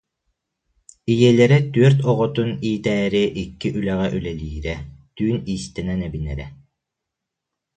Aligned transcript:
Ийэлэрэ 1.11 1.57
түөрт 1.73 1.99
оҕотүн 2.11 2.49
иитээри 2.67 3.23
икки 3.41 3.67
үлэҕэ 3.77 4.07
үлэлиирэ, 4.17 4.75
түүн 5.15 5.37
иистэнэн 5.51 5.99
эбинэрэ 6.07 6.45